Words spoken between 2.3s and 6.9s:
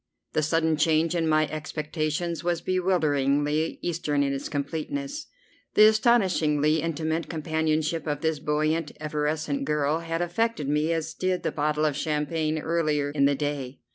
was bewilderingly Eastern in its completeness. The astonishingly